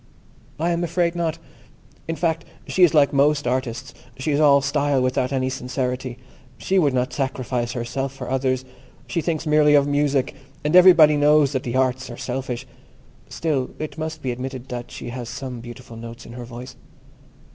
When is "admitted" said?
14.31-14.69